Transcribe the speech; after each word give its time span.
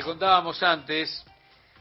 Te 0.00 0.06
contábamos 0.06 0.62
antes 0.62 1.22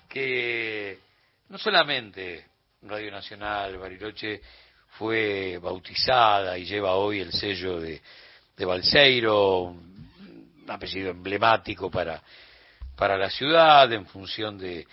que 0.10 1.00
no 1.48 1.58
solamente 1.58 2.48
Radio 2.82 3.12
Nacional 3.12 3.78
Bariloche 3.78 4.42
fue 4.98 5.58
bautizada 5.58 6.58
y 6.58 6.66
lleva 6.66 6.96
hoy 6.96 7.22
el 7.22 7.32
sello 7.32 7.80
de, 7.80 8.02
de 8.58 8.66
Balseiro, 8.66 9.62
un 9.62 10.66
apellido 10.68 11.12
emblemático 11.12 11.90
para, 11.90 12.22
para 12.98 13.18
la 13.18 13.30
ciudad 13.30 13.90
en 13.94 14.06
función 14.06 14.58
de, 14.58 14.86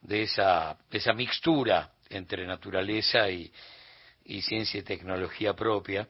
de, 0.00 0.22
esa, 0.22 0.76
de 0.90 0.98
esa 0.98 1.12
mixtura 1.12 1.92
entre 2.10 2.44
naturaleza 2.44 3.30
y, 3.30 3.52
y 4.24 4.42
ciencia 4.42 4.80
y 4.80 4.82
tecnología 4.82 5.54
propia, 5.54 6.08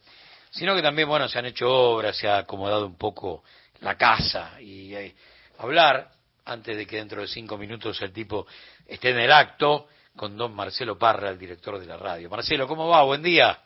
sino 0.49 0.75
que 0.75 0.81
también, 0.81 1.09
bueno, 1.09 1.29
se 1.29 1.39
han 1.39 1.45
hecho 1.45 1.69
obras, 1.69 2.17
se 2.17 2.27
ha 2.27 2.39
acomodado 2.39 2.87
un 2.87 2.97
poco 2.97 3.45
la 3.81 3.99
casa 3.99 4.59
y 4.63 4.95
eh, 4.95 5.15
hablar, 5.59 6.15
antes 6.47 6.77
de 6.77 6.87
que 6.87 6.97
dentro 6.97 7.21
de 7.21 7.29
cinco 7.29 7.57
minutos 7.57 8.01
el 8.03 8.13
tipo 8.13 8.47
esté 8.87 9.11
en 9.11 9.21
el 9.21 9.33
acto, 9.33 9.89
con 10.17 10.37
don 10.37 10.55
Marcelo 10.55 10.97
Parra, 10.99 11.31
el 11.31 11.39
director 11.39 11.79
de 11.79 11.87
la 11.87 11.97
radio. 11.97 12.31
Marcelo, 12.31 12.69
¿cómo 12.69 12.89
va? 12.89 13.03
Buen 13.03 13.23
día. 13.23 13.59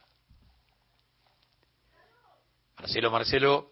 Marcelo, 2.78 3.10
Marcelo. 3.10 3.70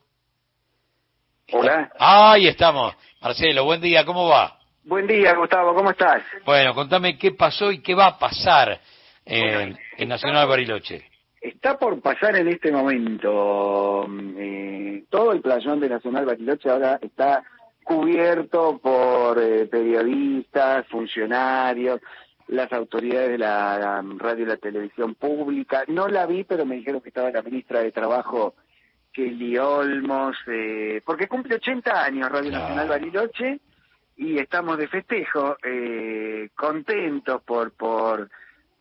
Hola. 1.52 1.92
Ahí 1.98 2.48
estamos. 2.48 2.94
Marcelo, 3.20 3.64
buen 3.64 3.80
día, 3.80 4.04
¿cómo 4.04 4.28
va? 4.28 4.58
Buen 4.84 5.06
día, 5.06 5.34
Gustavo, 5.34 5.74
¿cómo 5.74 5.90
estás? 5.90 6.22
Bueno, 6.44 6.74
contame 6.74 7.16
qué 7.16 7.32
pasó 7.32 7.72
y 7.72 7.80
qué 7.80 7.94
va 7.94 8.06
a 8.06 8.18
pasar 8.18 8.80
en, 9.24 9.76
en 9.96 10.08
Nacional 10.08 10.46
Bariloche. 10.46 11.04
Está 11.40 11.78
por 11.78 12.00
pasar 12.00 12.36
en 12.36 12.48
este 12.48 12.70
momento. 12.72 14.06
eh, 14.38 15.04
todo 15.08 15.32
el 15.32 15.40
playón 15.40 15.80
de 15.80 15.88
Nacional 15.88 16.24
Bariloche 16.24 16.68
ahora 16.68 16.98
está 17.00 17.42
cubierto 17.86 18.78
por 18.78 19.40
eh, 19.40 19.66
periodistas, 19.66 20.88
funcionarios, 20.88 22.00
las 22.48 22.72
autoridades 22.72 23.30
de 23.30 23.38
la, 23.38 23.78
la 23.78 24.04
radio 24.18 24.42
y 24.42 24.48
la 24.48 24.56
televisión 24.56 25.14
pública. 25.14 25.84
No 25.86 26.08
la 26.08 26.26
vi, 26.26 26.42
pero 26.42 26.66
me 26.66 26.74
dijeron 26.74 27.00
que 27.00 27.10
estaba 27.10 27.30
la 27.30 27.42
ministra 27.42 27.78
de 27.80 27.92
Trabajo, 27.92 28.56
Kelly 29.12 29.56
Olmos, 29.58 30.36
eh, 30.48 31.00
porque 31.06 31.28
cumple 31.28 31.54
80 31.54 32.04
años 32.04 32.28
Radio 32.28 32.50
Claro. 32.50 32.64
Nacional 32.64 32.88
Bariloche 32.88 33.60
y 34.16 34.36
estamos 34.36 34.78
de 34.78 34.88
festejo, 34.88 35.56
eh, 35.62 36.48
contentos 36.56 37.40
por 37.42 37.70
por 37.70 38.28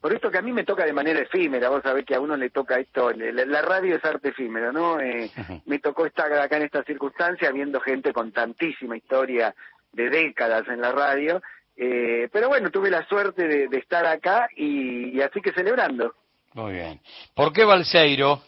por 0.05 0.13
esto 0.13 0.29
que 0.29 0.37
a 0.37 0.43
mí 0.43 0.53
me 0.53 0.63
toca 0.63 0.85
de 0.85 0.93
manera 0.93 1.19
efímera, 1.19 1.67
vos 1.69 1.81
sabés 1.81 2.05
que 2.05 2.13
a 2.13 2.19
uno 2.19 2.37
le 2.37 2.51
toca 2.51 2.77
esto, 2.77 3.09
la, 3.09 3.43
la 3.43 3.61
radio 3.63 3.95
es 3.95 4.05
arte 4.05 4.29
efímero, 4.29 4.71
¿no? 4.71 4.99
Eh, 4.99 5.31
me 5.65 5.79
tocó 5.79 6.05
estar 6.05 6.31
acá 6.31 6.57
en 6.57 6.61
esta 6.61 6.83
circunstancia 6.83 7.51
viendo 7.51 7.79
gente 7.79 8.13
con 8.13 8.31
tantísima 8.31 8.95
historia 8.95 9.55
de 9.93 10.11
décadas 10.11 10.67
en 10.67 10.81
la 10.81 10.91
radio, 10.91 11.41
eh, 11.75 12.29
pero 12.31 12.49
bueno, 12.49 12.69
tuve 12.69 12.91
la 12.91 13.03
suerte 13.07 13.47
de, 13.47 13.67
de 13.67 13.77
estar 13.79 14.05
acá 14.05 14.47
y, 14.55 15.09
y 15.17 15.21
así 15.23 15.41
que 15.41 15.53
celebrando. 15.53 16.13
Muy 16.53 16.73
bien. 16.73 17.01
¿Por 17.33 17.51
qué 17.51 17.65
Balseiro? 17.65 18.43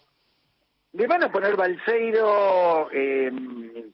Le 0.94 1.08
van 1.08 1.24
a 1.24 1.32
poner 1.32 1.56
Balseiro, 1.56 2.88
eh, 2.92 3.32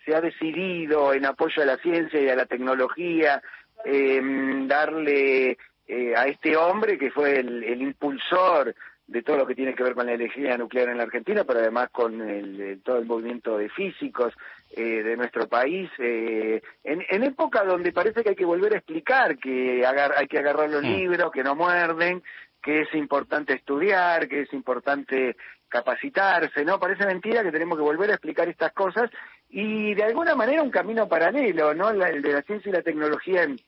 se 0.04 0.14
ha 0.14 0.20
decidido 0.20 1.14
en 1.14 1.26
apoyo 1.26 1.64
a 1.64 1.66
la 1.66 1.78
ciencia 1.78 2.22
y 2.22 2.28
a 2.28 2.36
la 2.36 2.46
tecnología, 2.46 3.42
eh, 3.86 4.20
darle 4.68 5.58
eh, 5.88 6.14
a 6.16 6.26
este 6.28 6.56
hombre 6.56 6.98
que 6.98 7.12
fue 7.12 7.40
el, 7.40 7.64
el 7.64 7.82
impulsor 7.82 8.74
de 9.06 9.22
todo 9.22 9.36
lo 9.38 9.46
que 9.46 9.54
tiene 9.56 9.76
que 9.76 9.84
ver 9.84 9.96
con 9.96 10.06
la 10.06 10.14
energía 10.14 10.58
nuclear 10.58 10.88
en 10.90 10.98
la 10.98 11.04
Argentina, 11.04 11.44
pero 11.44 11.60
además 11.60 11.90
con 11.92 12.22
el- 12.22 12.82
todo 12.84 13.00
el 13.00 13.06
movimiento 13.06 13.58
de 13.58 13.70
físicos 13.70 14.34
eh, 14.76 15.04
de 15.04 15.18
nuestro 15.18 15.48
país, 15.48 15.90
eh, 16.00 16.62
en, 16.84 17.06
en 17.10 17.24
época 17.24 17.64
donde 17.64 17.92
parece 17.92 18.24
que 18.24 18.30
hay 18.30 18.36
que 18.36 18.46
volver 18.46 18.74
a 18.74 18.78
explicar 18.78 19.38
que 19.38 19.86
agar- 19.86 20.14
hay 20.18 20.28
que 20.28 20.40
agarrar 20.40 20.70
los 20.70 20.84
Mm. 20.84 20.88
libros, 20.88 21.32
que 21.32 21.44
no 21.44 21.54
muerden, 21.54 22.24
que 22.62 22.82
es 22.82 22.94
importante 22.96 23.54
estudiar, 23.54 24.28
que 24.30 24.42
es 24.44 24.54
importante 24.54 25.36
capacitarse, 25.68 26.64
¿no? 26.64 26.80
Parece 26.80 27.06
mentira 27.06 27.44
que 27.44 27.52
tenemos 27.52 27.78
que 27.78 27.84
volver 27.84 28.10
a 28.10 28.14
explicar 28.14 28.48
estas 28.48 28.72
cosas 28.72 29.12
y 29.50 29.94
de 29.96 30.04
alguna 30.04 30.34
manera 30.34 30.62
un 30.64 30.72
camino 30.72 31.08
paralelo, 31.10 31.74
¿no? 31.74 31.92
La- 31.92 32.10
el 32.10 32.22
de 32.22 32.32
la 32.34 32.42
ciencia 32.44 32.70
y 32.70 32.74
la 32.74 32.82
tecnología 32.82 33.44
en, 33.44 33.60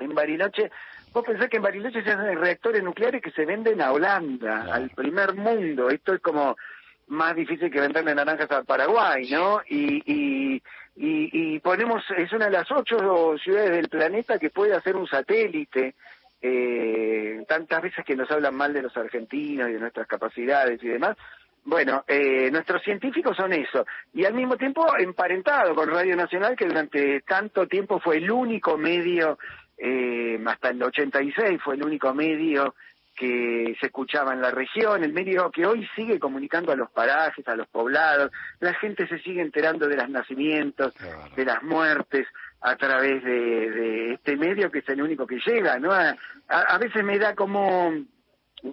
en 0.00 0.14
Bariloche. 0.14 0.70
Vos 1.18 1.26
pensás 1.26 1.48
que 1.48 1.56
en 1.56 1.64
Bariloche 1.64 2.00
se 2.04 2.12
hacen 2.12 2.40
reactores 2.40 2.80
nucleares 2.80 3.20
que 3.20 3.32
se 3.32 3.44
venden 3.44 3.82
a 3.82 3.90
Holanda, 3.90 4.62
Claro. 4.62 4.72
al 4.72 4.90
primer 4.90 5.34
mundo. 5.34 5.90
Esto 5.90 6.14
es 6.14 6.20
como 6.20 6.56
más 7.08 7.34
difícil 7.34 7.72
que 7.72 7.80
venderle 7.80 8.14
naranjas 8.14 8.48
al 8.52 8.64
Paraguay, 8.64 9.28
¿no? 9.28 9.60
Y, 9.68 9.96
y, 10.06 10.62
y, 10.94 11.30
y 11.56 11.58
ponemos, 11.58 12.04
es 12.16 12.32
una 12.32 12.44
de 12.44 12.52
las 12.52 12.70
ocho 12.70 13.36
ciudades 13.42 13.70
del 13.72 13.88
planeta 13.88 14.38
que 14.38 14.50
puede 14.50 14.74
hacer 14.76 14.94
un 14.94 15.08
satélite. 15.08 15.96
Eh, 16.40 17.44
tantas 17.48 17.82
veces 17.82 18.04
que 18.04 18.14
nos 18.14 18.30
hablan 18.30 18.54
mal 18.54 18.72
de 18.72 18.82
los 18.82 18.96
argentinos 18.96 19.68
y 19.70 19.72
de 19.72 19.80
nuestras 19.80 20.06
capacidades 20.06 20.80
y 20.84 20.86
demás. 20.86 21.16
Bueno, 21.64 22.04
eh, 22.06 22.48
nuestros 22.52 22.80
científicos 22.84 23.36
son 23.36 23.52
eso. 23.54 23.84
Y 24.14 24.24
al 24.24 24.34
mismo 24.34 24.56
tiempo 24.56 24.86
emparentado 24.96 25.74
con 25.74 25.90
Radio 25.90 26.14
Nacional, 26.14 26.54
que 26.54 26.66
durante 26.66 27.22
tanto 27.22 27.66
tiempo 27.66 27.98
fue 27.98 28.18
el 28.18 28.30
único 28.30 28.78
medio, 28.78 29.36
eh, 29.78 30.38
hasta 30.46 30.70
el 30.70 30.82
86 30.82 31.60
fue 31.62 31.76
el 31.76 31.84
único 31.84 32.12
medio 32.14 32.74
que 33.16 33.76
se 33.80 33.86
escuchaba 33.86 34.32
en 34.32 34.40
la 34.40 34.52
región, 34.52 35.02
el 35.02 35.12
medio 35.12 35.50
que 35.50 35.66
hoy 35.66 35.88
sigue 35.96 36.20
comunicando 36.20 36.70
a 36.70 36.76
los 36.76 36.88
parajes, 36.90 37.46
a 37.48 37.56
los 37.56 37.66
poblados, 37.66 38.30
la 38.60 38.74
gente 38.74 39.08
se 39.08 39.18
sigue 39.20 39.40
enterando 39.42 39.88
de 39.88 39.96
los 39.96 40.08
nacimientos, 40.08 40.94
de 41.34 41.44
las 41.44 41.62
muertes 41.64 42.26
a 42.60 42.76
través 42.76 43.22
de, 43.24 43.70
de 43.70 44.12
este 44.14 44.36
medio 44.36 44.70
que 44.70 44.78
es 44.80 44.88
el 44.88 45.02
único 45.02 45.26
que 45.26 45.40
llega, 45.44 45.78
¿no? 45.80 45.90
A, 45.92 46.10
a- 46.48 46.60
a 46.74 46.78
veces 46.78 47.02
me 47.04 47.18
da 47.18 47.34
como 47.34 47.92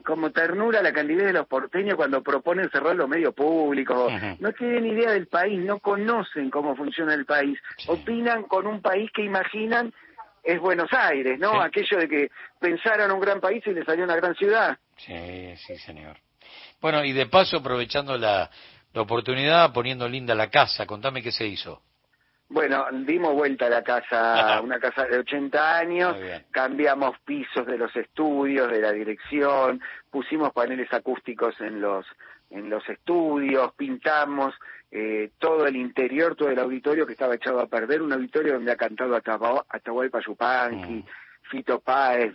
como 0.03 0.31
ternura 0.31 0.81
la 0.81 0.91
candidez 0.91 1.27
de 1.27 1.33
los 1.33 1.45
porteños 1.45 1.93
cuando 1.95 2.23
proponen 2.23 2.71
cerrar 2.71 2.95
los 2.95 3.07
medios 3.07 3.35
públicos. 3.35 4.11
No 4.39 4.51
tienen 4.53 4.87
idea 4.87 5.11
del 5.11 5.27
país, 5.27 5.59
no 5.63 5.77
conocen 5.77 6.49
cómo 6.49 6.75
funciona 6.75 7.13
el 7.13 7.25
país. 7.25 7.59
Sí. 7.77 7.85
Opinan 7.89 8.43
con 8.43 8.65
un 8.65 8.81
país 8.81 9.11
que 9.11 9.23
imaginan 9.23 9.93
es 10.45 10.59
Buenos 10.59 10.91
Aires, 10.93 11.39
¿no? 11.39 11.53
Sí. 11.53 11.57
Aquello 11.61 11.97
de 11.97 12.07
que 12.07 12.29
pensaron 12.59 13.11
un 13.11 13.19
gran 13.19 13.41
país 13.41 13.63
y 13.65 13.71
les 13.71 13.85
salió 13.85 14.03
una 14.03 14.15
gran 14.15 14.35
ciudad. 14.35 14.77
Sí, 14.97 15.55
sí, 15.57 15.77
señor. 15.77 16.17
Bueno, 16.81 17.03
y 17.03 17.13
de 17.13 17.25
paso, 17.25 17.57
aprovechando 17.57 18.17
la, 18.17 18.49
la 18.93 19.01
oportunidad, 19.01 19.73
poniendo 19.73 20.07
linda 20.07 20.35
la 20.35 20.49
casa, 20.49 20.85
contame 20.85 21.21
qué 21.21 21.31
se 21.31 21.47
hizo. 21.47 21.81
Bueno, 22.47 22.85
dimos 22.91 23.33
vuelta 23.33 23.65
a 23.65 23.69
la 23.69 23.83
casa, 23.83 24.61
una 24.63 24.79
casa 24.79 25.05
de 25.05 25.19
80 25.19 25.77
años, 25.77 26.15
cambiamos 26.51 27.17
pisos 27.19 27.65
de 27.65 27.77
los 27.77 27.95
estudios, 27.95 28.71
de 28.71 28.81
la 28.81 28.91
dirección, 28.91 29.81
pusimos 30.11 30.53
paneles 30.53 30.91
acústicos 30.93 31.59
en 31.61 31.81
los 31.81 32.05
en 32.51 32.69
los 32.69 32.87
estudios, 32.87 33.73
pintamos 33.73 34.53
eh, 34.91 35.31
todo 35.39 35.65
el 35.65 35.75
interior, 35.75 36.35
todo 36.35 36.49
el 36.49 36.59
auditorio 36.59 37.05
que 37.05 37.13
estaba 37.13 37.35
echado 37.35 37.59
a 37.59 37.67
perder, 37.67 38.01
un 38.01 38.13
auditorio 38.13 38.53
donde 38.53 38.71
ha 38.71 38.77
cantado 38.77 39.15
Atahualpa 39.15 40.21
Yupanqui, 40.21 40.93
Mm. 40.93 41.03
Fito 41.49 41.79
Páez, 41.79 42.33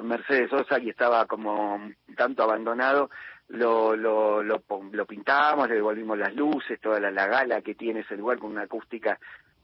Mercedes 0.00 0.50
Sosa, 0.50 0.78
y 0.78 0.90
estaba 0.90 1.26
como 1.26 1.76
un 1.76 1.96
tanto 2.16 2.42
abandonado, 2.42 3.10
lo, 3.48 3.94
lo, 3.96 4.42
lo, 4.42 4.62
lo 4.92 5.06
pintamos, 5.06 5.68
le 5.68 5.76
devolvimos 5.76 6.18
las 6.18 6.34
luces, 6.34 6.80
toda 6.80 6.98
la, 7.00 7.10
la 7.10 7.26
gala 7.26 7.62
que 7.62 7.74
tiene 7.74 8.00
ese 8.00 8.16
lugar 8.16 8.38
con 8.38 8.50
una 8.52 8.62
acústica 8.62 9.18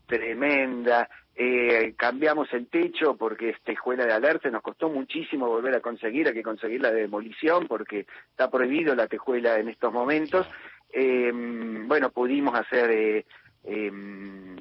tremenda, 0.06 1.09
eh, 1.34 1.94
cambiamos 1.97 2.53
el 2.53 2.66
techo 2.69 3.16
porque 3.16 3.50
esta 3.50 3.72
escuela 3.72 4.04
de 4.04 4.12
alerta 4.12 4.50
nos 4.50 4.62
costó 4.62 4.88
muchísimo 4.91 5.48
volver 5.48 5.75
a 5.75 5.81
conseguir, 5.81 6.28
hay 6.28 6.34
que 6.34 6.43
conseguir 6.43 6.82
la 6.82 6.91
demolición 6.91 7.66
porque 7.66 8.06
está 8.31 8.50
prohibido 8.50 8.94
la 8.94 9.06
tejuela 9.06 9.59
en 9.59 9.69
estos 9.69 9.93
momentos. 9.93 10.47
Eh, 10.93 11.32
bueno, 11.32 12.10
pudimos 12.10 12.54
hacer 12.54 12.91
eh, 12.91 13.25
eh, 13.64 13.91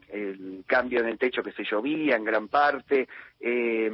el 0.10 0.64
cambio 0.66 1.02
en 1.02 1.08
el 1.08 1.18
techo 1.18 1.44
que 1.44 1.52
se 1.52 1.66
llovía 1.66 2.16
en 2.16 2.24
gran 2.24 2.48
parte. 2.48 3.10
Eh, 3.40 3.92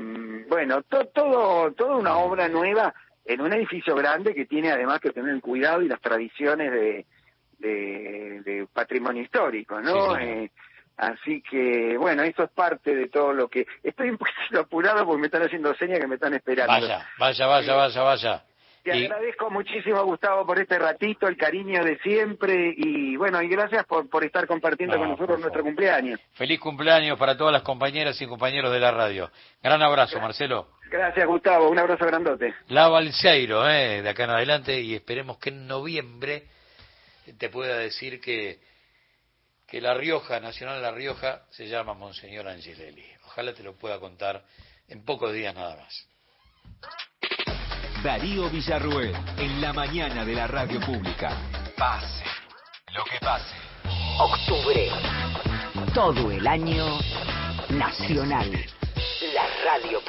bueno, 0.48 0.84
to- 0.84 1.08
todo, 1.08 1.72
toda 1.72 1.96
una 1.96 2.18
obra 2.18 2.48
nueva 2.48 2.94
en 3.28 3.42
un 3.42 3.54
edificio 3.54 3.94
grande 3.96 4.34
que 4.34 4.46
tiene 4.46 4.72
además 4.72 5.00
que 5.00 5.12
tener 5.12 5.34
el 5.34 5.42
cuidado 5.42 5.82
y 5.82 5.88
las 5.90 6.00
tradiciones 6.02 6.72
de, 6.72 7.06
de, 7.60 8.42
de 8.44 8.68
patrimonio 8.72 9.22
histórico, 9.24 9.82
¿no? 9.82 10.16
Sí. 10.16 10.24
Eh, 10.24 10.52
así 10.98 11.42
que, 11.42 11.98
bueno, 11.98 12.24
eso 12.24 12.44
es 12.44 12.50
parte 12.52 12.96
de 12.96 13.10
todo 13.10 13.34
lo 13.34 13.48
que... 13.50 13.68
Estoy 13.84 14.10
un 14.12 14.18
poquito 14.18 14.60
apurado 14.62 15.06
porque 15.06 15.20
me 15.22 15.28
están 15.28 15.44
haciendo 15.44 15.74
señas 15.76 16.00
que 16.00 16.08
me 16.08 16.16
están 16.16 16.34
esperando. 16.34 16.72
Vaya, 16.74 17.06
vaya, 17.20 17.48
vaya, 17.48 17.74
vaya, 17.76 18.02
vaya. 18.02 18.44
Te 18.84 18.98
Y- 18.98 19.04
agradezco 19.06 19.50
muchísimo, 19.50 20.02
Gustavo, 20.06 20.46
por 20.46 20.58
este 20.60 20.80
ratito, 20.80 21.28
el 21.28 21.36
cariño 21.36 21.84
de 21.84 21.98
siempre 22.00 22.74
y 22.78 23.18
bueno, 23.18 23.42
y 23.42 23.50
gracias 23.50 23.86
por, 23.86 24.10
por 24.10 24.24
estar 24.24 24.48
compartiendo 24.48 24.96
No, 24.96 25.02
con 25.02 25.10
nosotros 25.12 25.42
nuestro 25.42 25.62
cumpleaños. 25.62 26.22
Feliz 26.36 26.58
cumpleaños 26.62 27.20
para 27.20 27.36
todas 27.36 27.52
las 27.52 27.64
compañeras 27.64 28.22
y 28.22 28.26
compañeros 28.28 28.72
de 28.72 28.80
la 28.80 28.92
radio. 28.92 29.30
Gran 29.62 29.82
abrazo, 29.82 30.22
Marcelo. 30.22 30.70
Gracias, 30.90 31.26
Gustavo, 31.28 31.70
un 31.70 31.80
abrazo 31.80 32.06
grandote. 32.06 32.54
La 32.70 32.88
Balseiro, 32.88 33.68
eh, 33.70 34.02
de 34.02 34.10
acá 34.10 34.24
en 34.24 34.30
adelante, 34.32 34.80
y 34.80 34.96
esperemos 34.96 35.38
que 35.38 35.50
en 35.50 35.68
noviembre 35.68 36.48
te 37.38 37.50
pueda 37.50 37.78
decir 37.78 38.22
que 38.22 38.60
que 39.68 39.82
La 39.82 39.94
Rioja, 39.94 40.40
Nacional 40.40 40.82
La 40.82 40.92
Rioja, 40.92 41.42
se 41.50 41.68
llama 41.68 41.94
Monseñor 41.94 42.48
Angelelli. 42.48 43.06
Ojalá 43.26 43.54
te 43.54 43.64
lo 43.64 43.76
pueda 43.76 44.00
contar 44.00 44.44
en 44.88 45.04
pocos 45.04 45.34
días 45.34 45.54
nada 45.54 45.76
más. 45.76 46.08
Darío 48.02 48.50
Villarruel, 48.50 49.14
en 49.38 49.60
la 49.60 49.74
mañana 49.74 50.24
de 50.24 50.34
la 50.34 50.48
radio 50.48 50.80
pública. 50.80 51.36
Pase 51.76 52.24
lo 52.96 53.04
que 53.04 53.20
pase. 53.20 53.56
Octubre. 54.20 54.90
Todo 55.94 56.32
el 56.32 56.48
año 56.48 57.00
nacional. 57.70 58.50
La 59.34 59.48
radio 59.66 60.00
pública. 60.00 60.08